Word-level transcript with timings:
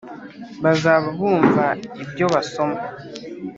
bazaba 0.63 1.07
bumva 1.17 1.65
ibyo 2.03 2.25
basoma.” 2.33 2.79